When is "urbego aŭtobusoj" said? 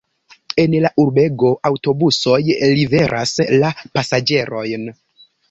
1.03-2.39